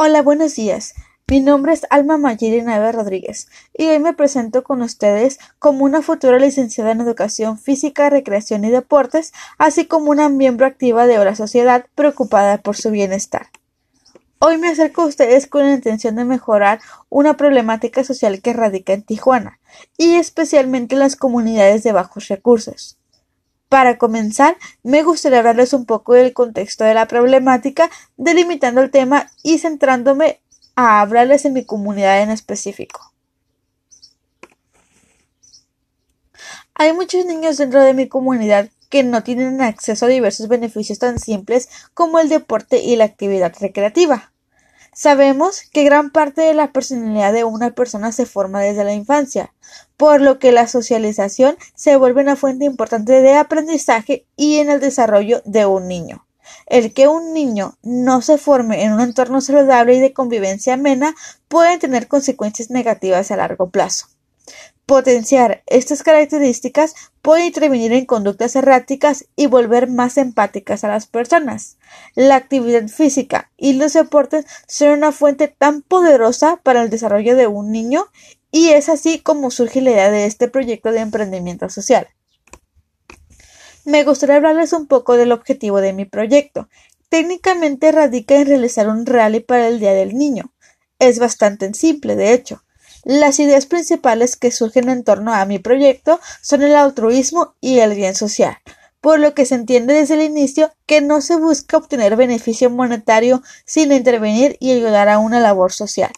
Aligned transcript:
Hola, 0.00 0.22
buenos 0.22 0.54
días. 0.54 0.94
Mi 1.26 1.40
nombre 1.40 1.72
es 1.72 1.84
Alma 1.90 2.18
Mayiri 2.18 2.62
Nave 2.62 2.92
Rodríguez 2.92 3.48
y 3.76 3.88
hoy 3.88 3.98
me 3.98 4.12
presento 4.12 4.62
con 4.62 4.80
ustedes 4.80 5.40
como 5.58 5.84
una 5.84 6.02
futura 6.02 6.38
licenciada 6.38 6.92
en 6.92 7.00
Educación 7.00 7.58
Física, 7.58 8.08
Recreación 8.08 8.64
y 8.64 8.70
Deportes, 8.70 9.32
así 9.58 9.86
como 9.86 10.12
una 10.12 10.28
miembro 10.28 10.66
activa 10.66 11.08
de 11.08 11.18
la 11.24 11.34
sociedad 11.34 11.86
preocupada 11.96 12.58
por 12.58 12.76
su 12.76 12.92
bienestar. 12.92 13.48
Hoy 14.38 14.58
me 14.58 14.68
acerco 14.68 15.02
a 15.02 15.06
ustedes 15.06 15.48
con 15.48 15.66
la 15.66 15.74
intención 15.74 16.14
de 16.14 16.24
mejorar 16.24 16.78
una 17.08 17.36
problemática 17.36 18.04
social 18.04 18.40
que 18.40 18.52
radica 18.52 18.92
en 18.92 19.02
Tijuana 19.02 19.58
y 19.96 20.14
especialmente 20.14 20.94
en 20.94 21.00
las 21.00 21.16
comunidades 21.16 21.82
de 21.82 21.90
bajos 21.90 22.28
recursos. 22.28 22.97
Para 23.68 23.98
comenzar, 23.98 24.56
me 24.82 25.02
gustaría 25.02 25.40
hablarles 25.40 25.74
un 25.74 25.84
poco 25.84 26.14
del 26.14 26.32
contexto 26.32 26.84
de 26.84 26.94
la 26.94 27.06
problemática, 27.06 27.90
delimitando 28.16 28.80
el 28.80 28.90
tema 28.90 29.30
y 29.42 29.58
centrándome 29.58 30.40
a 30.74 31.00
hablarles 31.00 31.44
en 31.44 31.52
mi 31.52 31.64
comunidad 31.64 32.22
en 32.22 32.30
específico. 32.30 33.12
Hay 36.74 36.92
muchos 36.92 37.26
niños 37.26 37.58
dentro 37.58 37.82
de 37.82 37.92
mi 37.92 38.08
comunidad 38.08 38.70
que 38.88 39.02
no 39.02 39.22
tienen 39.22 39.60
acceso 39.60 40.06
a 40.06 40.08
diversos 40.08 40.48
beneficios 40.48 40.98
tan 40.98 41.18
simples 41.18 41.68
como 41.92 42.20
el 42.20 42.28
deporte 42.28 42.80
y 42.82 42.96
la 42.96 43.04
actividad 43.04 43.52
recreativa. 43.60 44.32
Sabemos 45.00 45.62
que 45.72 45.84
gran 45.84 46.10
parte 46.10 46.40
de 46.42 46.54
la 46.54 46.72
personalidad 46.72 47.32
de 47.32 47.44
una 47.44 47.70
persona 47.70 48.10
se 48.10 48.26
forma 48.26 48.60
desde 48.62 48.82
la 48.82 48.94
infancia, 48.94 49.54
por 49.96 50.20
lo 50.20 50.40
que 50.40 50.50
la 50.50 50.66
socialización 50.66 51.56
se 51.76 51.94
vuelve 51.94 52.22
una 52.22 52.34
fuente 52.34 52.64
importante 52.64 53.20
de 53.20 53.36
aprendizaje 53.36 54.26
y 54.34 54.56
en 54.56 54.70
el 54.70 54.80
desarrollo 54.80 55.40
de 55.44 55.66
un 55.66 55.86
niño. 55.86 56.26
El 56.66 56.92
que 56.94 57.06
un 57.06 57.32
niño 57.32 57.78
no 57.84 58.22
se 58.22 58.38
forme 58.38 58.82
en 58.82 58.92
un 58.92 59.00
entorno 59.00 59.40
saludable 59.40 59.94
y 59.94 60.00
de 60.00 60.12
convivencia 60.12 60.74
amena 60.74 61.14
puede 61.46 61.78
tener 61.78 62.08
consecuencias 62.08 62.68
negativas 62.68 63.30
a 63.30 63.36
largo 63.36 63.70
plazo. 63.70 64.08
Potenciar 64.86 65.62
estas 65.66 66.02
características 66.02 66.94
puede 67.20 67.44
intervenir 67.44 67.92
en 67.92 68.06
conductas 68.06 68.56
erráticas 68.56 69.26
y 69.36 69.46
volver 69.46 69.88
más 69.88 70.16
empáticas 70.16 70.82
a 70.82 70.88
las 70.88 71.06
personas. 71.06 71.76
La 72.14 72.36
actividad 72.36 72.88
física 72.88 73.50
y 73.58 73.74
los 73.74 73.92
deportes 73.92 74.46
son 74.66 74.90
una 74.90 75.12
fuente 75.12 75.48
tan 75.48 75.82
poderosa 75.82 76.60
para 76.62 76.82
el 76.82 76.88
desarrollo 76.88 77.36
de 77.36 77.46
un 77.46 77.70
niño 77.70 78.06
y 78.50 78.70
es 78.70 78.88
así 78.88 79.18
como 79.18 79.50
surge 79.50 79.82
la 79.82 79.90
idea 79.90 80.10
de 80.10 80.24
este 80.24 80.48
proyecto 80.48 80.90
de 80.90 81.00
emprendimiento 81.00 81.68
social. 81.68 82.08
Me 83.84 84.04
gustaría 84.04 84.36
hablarles 84.36 84.72
un 84.72 84.86
poco 84.86 85.16
del 85.16 85.32
objetivo 85.32 85.80
de 85.80 85.92
mi 85.92 86.04
proyecto. 86.04 86.68
Técnicamente 87.08 87.92
radica 87.92 88.36
en 88.36 88.46
realizar 88.46 88.88
un 88.88 89.06
rally 89.06 89.40
para 89.40 89.68
el 89.68 89.80
Día 89.80 89.92
del 89.92 90.14
Niño. 90.14 90.52
Es 90.98 91.18
bastante 91.18 91.72
simple, 91.74 92.16
de 92.16 92.32
hecho. 92.32 92.62
Las 93.04 93.38
ideas 93.38 93.66
principales 93.66 94.36
que 94.36 94.50
surgen 94.50 94.88
en 94.88 95.04
torno 95.04 95.32
a 95.32 95.44
mi 95.44 95.58
proyecto 95.58 96.20
son 96.42 96.62
el 96.62 96.74
altruismo 96.74 97.54
y 97.60 97.78
el 97.78 97.94
bien 97.94 98.14
social, 98.14 98.58
por 99.00 99.20
lo 99.20 99.34
que 99.34 99.46
se 99.46 99.54
entiende 99.54 99.94
desde 99.94 100.14
el 100.14 100.22
inicio 100.22 100.72
que 100.86 101.00
no 101.00 101.20
se 101.20 101.36
busca 101.36 101.76
obtener 101.76 102.16
beneficio 102.16 102.70
monetario 102.70 103.42
sino 103.64 103.94
intervenir 103.94 104.56
y 104.60 104.72
ayudar 104.72 105.08
a 105.08 105.18
una 105.18 105.40
labor 105.40 105.72
social. 105.72 106.10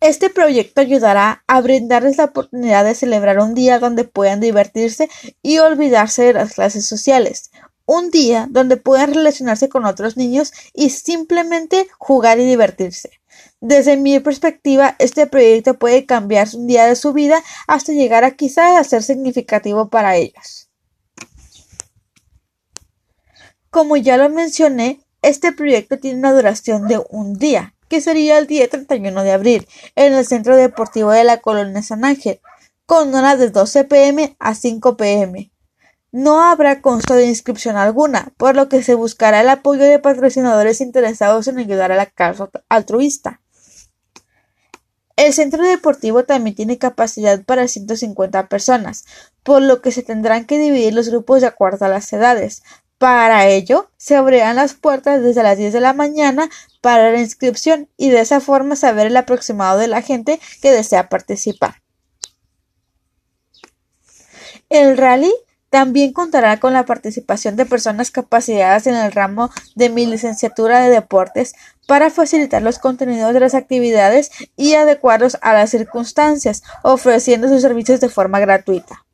Este 0.00 0.30
proyecto 0.30 0.80
ayudará 0.80 1.44
a 1.46 1.60
brindarles 1.60 2.16
la 2.16 2.24
oportunidad 2.24 2.84
de 2.84 2.96
celebrar 2.96 3.38
un 3.38 3.54
día 3.54 3.78
donde 3.78 4.02
puedan 4.02 4.40
divertirse 4.40 5.08
y 5.42 5.58
olvidarse 5.58 6.24
de 6.24 6.32
las 6.32 6.54
clases 6.54 6.86
sociales, 6.86 7.52
un 7.86 8.10
día 8.10 8.48
donde 8.50 8.76
puedan 8.76 9.14
relacionarse 9.14 9.68
con 9.68 9.84
otros 9.84 10.16
niños 10.16 10.52
y 10.74 10.90
simplemente 10.90 11.86
jugar 11.98 12.40
y 12.40 12.44
divertirse. 12.44 13.21
Desde 13.62 13.96
mi 13.96 14.18
perspectiva, 14.18 14.96
este 14.98 15.28
proyecto 15.28 15.74
puede 15.74 16.04
cambiar 16.04 16.48
un 16.52 16.66
día 16.66 16.84
de 16.86 16.96
su 16.96 17.12
vida 17.12 17.40
hasta 17.68 17.92
llegar 17.92 18.24
a 18.24 18.32
quizás 18.32 18.76
a 18.76 18.82
ser 18.82 19.04
significativo 19.04 19.88
para 19.88 20.16
ellos. 20.16 20.68
Como 23.70 23.96
ya 23.96 24.16
lo 24.16 24.28
mencioné, 24.30 25.06
este 25.22 25.52
proyecto 25.52 26.00
tiene 26.00 26.18
una 26.18 26.32
duración 26.32 26.88
de 26.88 27.04
un 27.08 27.34
día, 27.34 27.76
que 27.88 28.00
sería 28.00 28.36
el 28.38 28.48
día 28.48 28.68
31 28.68 29.22
de 29.22 29.30
abril, 29.30 29.68
en 29.94 30.12
el 30.12 30.26
Centro 30.26 30.56
Deportivo 30.56 31.12
de 31.12 31.22
la 31.22 31.36
Colonia 31.36 31.82
San 31.82 32.04
Ángel, 32.04 32.40
con 32.84 33.14
horas 33.14 33.38
de 33.38 33.50
12 33.50 33.84
pm 33.84 34.34
a 34.40 34.56
5 34.56 34.96
pm. 34.96 35.52
No 36.10 36.42
habrá 36.42 36.82
consto 36.82 37.14
de 37.14 37.26
inscripción 37.26 37.76
alguna, 37.76 38.32
por 38.38 38.56
lo 38.56 38.68
que 38.68 38.82
se 38.82 38.94
buscará 38.94 39.40
el 39.40 39.48
apoyo 39.48 39.84
de 39.84 40.00
patrocinadores 40.00 40.80
interesados 40.80 41.46
en 41.46 41.58
ayudar 41.58 41.92
a 41.92 41.96
la 41.96 42.06
causa 42.06 42.50
altruista. 42.68 43.41
El 45.22 45.32
centro 45.32 45.62
deportivo 45.62 46.24
también 46.24 46.56
tiene 46.56 46.78
capacidad 46.78 47.44
para 47.44 47.68
150 47.68 48.48
personas, 48.48 49.04
por 49.44 49.62
lo 49.62 49.80
que 49.80 49.92
se 49.92 50.02
tendrán 50.02 50.46
que 50.46 50.58
dividir 50.58 50.94
los 50.94 51.10
grupos 51.10 51.42
de 51.42 51.46
acuerdo 51.46 51.86
a 51.86 51.88
las 51.88 52.12
edades. 52.12 52.64
Para 52.98 53.46
ello, 53.46 53.88
se 53.96 54.16
abrirán 54.16 54.56
las 54.56 54.74
puertas 54.74 55.22
desde 55.22 55.44
las 55.44 55.56
10 55.56 55.74
de 55.74 55.80
la 55.80 55.92
mañana 55.92 56.50
para 56.80 57.12
la 57.12 57.20
inscripción 57.20 57.88
y 57.96 58.10
de 58.10 58.18
esa 58.18 58.40
forma 58.40 58.74
saber 58.74 59.06
el 59.06 59.16
aproximado 59.16 59.78
de 59.78 59.86
la 59.86 60.02
gente 60.02 60.40
que 60.60 60.72
desea 60.72 61.08
participar. 61.08 61.76
El 64.70 64.96
rally 64.96 65.32
también 65.72 66.12
contará 66.12 66.60
con 66.60 66.74
la 66.74 66.84
participación 66.84 67.56
de 67.56 67.64
personas 67.64 68.10
capacitadas 68.10 68.86
en 68.86 68.94
el 68.94 69.10
ramo 69.10 69.48
de 69.74 69.88
mi 69.88 70.04
licenciatura 70.04 70.80
de 70.80 70.90
deportes 70.90 71.54
para 71.86 72.10
facilitar 72.10 72.60
los 72.60 72.78
contenidos 72.78 73.32
de 73.32 73.40
las 73.40 73.54
actividades 73.54 74.30
y 74.54 74.74
adecuarlos 74.74 75.38
a 75.40 75.54
las 75.54 75.70
circunstancias, 75.70 76.62
ofreciendo 76.82 77.48
sus 77.48 77.62
servicios 77.62 78.00
de 78.00 78.10
forma 78.10 78.38
gratuita. 78.38 79.06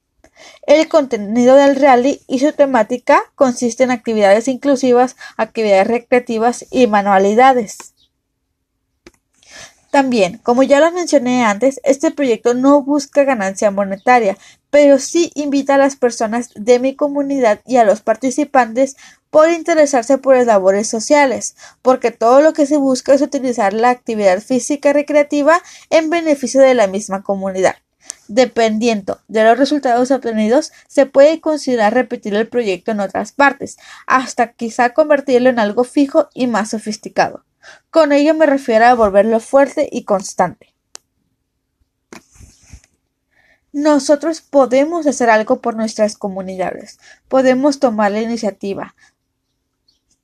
El 0.66 0.88
contenido 0.88 1.54
del 1.54 1.76
rally 1.76 2.22
y 2.26 2.40
su 2.40 2.52
temática 2.52 3.22
consiste 3.36 3.84
en 3.84 3.92
actividades 3.92 4.48
inclusivas, 4.48 5.14
actividades 5.36 5.86
recreativas 5.86 6.66
y 6.72 6.88
manualidades. 6.88 7.94
También, 9.90 10.38
como 10.42 10.62
ya 10.62 10.80
lo 10.80 10.92
mencioné 10.92 11.44
antes, 11.44 11.80
este 11.82 12.10
proyecto 12.10 12.52
no 12.52 12.82
busca 12.82 13.24
ganancia 13.24 13.70
monetaria, 13.70 14.36
pero 14.70 14.98
sí 14.98 15.32
invita 15.34 15.76
a 15.76 15.78
las 15.78 15.96
personas 15.96 16.50
de 16.54 16.78
mi 16.78 16.94
comunidad 16.94 17.60
y 17.66 17.76
a 17.76 17.84
los 17.84 18.02
participantes 18.02 18.96
por 19.30 19.48
interesarse 19.50 20.18
por 20.18 20.36
las 20.36 20.46
labores 20.46 20.88
sociales, 20.88 21.56
porque 21.80 22.10
todo 22.10 22.42
lo 22.42 22.52
que 22.52 22.66
se 22.66 22.76
busca 22.76 23.14
es 23.14 23.22
utilizar 23.22 23.72
la 23.72 23.88
actividad 23.88 24.40
física 24.40 24.92
recreativa 24.92 25.62
en 25.88 26.10
beneficio 26.10 26.60
de 26.60 26.74
la 26.74 26.86
misma 26.86 27.22
comunidad. 27.22 27.76
Dependiendo 28.26 29.20
de 29.26 29.42
los 29.44 29.58
resultados 29.58 30.10
obtenidos, 30.10 30.70
se 30.86 31.06
puede 31.06 31.40
considerar 31.40 31.94
repetir 31.94 32.34
el 32.34 32.48
proyecto 32.48 32.90
en 32.90 33.00
otras 33.00 33.32
partes, 33.32 33.78
hasta 34.06 34.52
quizá 34.52 34.90
convertirlo 34.90 35.48
en 35.48 35.58
algo 35.58 35.84
fijo 35.84 36.28
y 36.34 36.46
más 36.46 36.70
sofisticado. 36.70 37.47
Con 37.90 38.12
ello 38.12 38.34
me 38.34 38.46
refiero 38.46 38.86
a 38.86 38.94
volverlo 38.94 39.40
fuerte 39.40 39.88
y 39.90 40.04
constante. 40.04 40.74
Nosotros 43.72 44.40
podemos 44.40 45.06
hacer 45.06 45.30
algo 45.30 45.60
por 45.60 45.76
nuestras 45.76 46.16
comunidades, 46.16 46.98
podemos 47.28 47.78
tomar 47.78 48.10
la 48.10 48.22
iniciativa, 48.22 48.94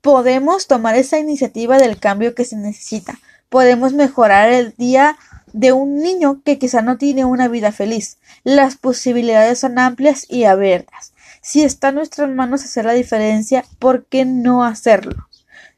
podemos 0.00 0.66
tomar 0.66 0.96
esa 0.96 1.18
iniciativa 1.18 1.78
del 1.78 1.98
cambio 1.98 2.34
que 2.34 2.44
se 2.44 2.56
necesita, 2.56 3.18
podemos 3.50 3.92
mejorar 3.92 4.48
el 4.48 4.74
día 4.76 5.16
de 5.54 5.72
un 5.72 6.00
niño 6.00 6.42
que 6.44 6.58
quizá 6.58 6.82
no 6.82 6.98
tiene 6.98 7.24
una 7.24 7.46
vida 7.46 7.70
feliz. 7.70 8.18
Las 8.42 8.76
posibilidades 8.76 9.60
son 9.60 9.78
amplias 9.78 10.26
y 10.28 10.44
abiertas. 10.44 11.14
Si 11.42 11.62
está 11.62 11.90
en 11.90 11.94
nuestras 11.94 12.28
manos 12.28 12.64
hacer 12.64 12.84
la 12.84 12.92
diferencia, 12.92 13.64
¿por 13.78 14.04
qué 14.06 14.24
no 14.24 14.64
hacerlo? 14.64 15.28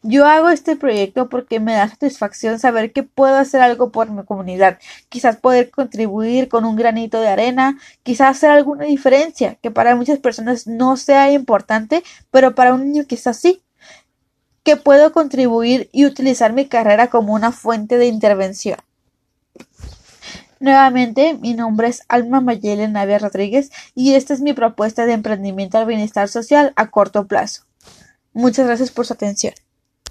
Yo 0.02 0.26
hago 0.26 0.50
este 0.50 0.76
proyecto 0.76 1.28
porque 1.28 1.58
me 1.58 1.74
da 1.74 1.88
satisfacción 1.88 2.58
saber 2.58 2.92
que 2.92 3.02
puedo 3.02 3.36
hacer 3.36 3.60
algo 3.60 3.90
por 3.90 4.10
mi 4.10 4.24
comunidad, 4.24 4.78
quizás 5.08 5.36
poder 5.36 5.70
contribuir 5.70 6.48
con 6.48 6.64
un 6.64 6.76
granito 6.76 7.20
de 7.20 7.28
arena, 7.28 7.78
quizás 8.02 8.36
hacer 8.36 8.50
alguna 8.50 8.84
diferencia 8.84 9.56
que 9.62 9.70
para 9.70 9.96
muchas 9.96 10.18
personas 10.18 10.66
no 10.66 10.96
sea 10.96 11.32
importante, 11.32 12.04
pero 12.30 12.54
para 12.54 12.74
un 12.74 12.84
niño 12.84 13.04
quizás 13.06 13.38
sí, 13.38 13.62
que 14.62 14.76
puedo 14.76 15.12
contribuir 15.12 15.88
y 15.92 16.06
utilizar 16.06 16.52
mi 16.52 16.66
carrera 16.66 17.08
como 17.08 17.34
una 17.34 17.52
fuente 17.52 17.98
de 17.98 18.06
intervención. 18.06 18.78
Nuevamente, 20.58 21.34
mi 21.34 21.54
nombre 21.54 21.88
es 21.88 22.02
Alma 22.08 22.40
Mayele 22.40 22.88
Navia 22.88 23.18
Rodríguez 23.18 23.70
y 23.94 24.14
esta 24.14 24.34
es 24.34 24.40
mi 24.40 24.54
propuesta 24.54 25.04
de 25.06 25.12
emprendimiento 25.12 25.78
al 25.78 25.86
bienestar 25.86 26.28
social 26.28 26.72
a 26.76 26.90
corto 26.90 27.26
plazo. 27.26 27.62
Muchas 28.32 28.66
gracias 28.66 28.90
por 28.90 29.06
su 29.06 29.12
atención. 29.12 29.54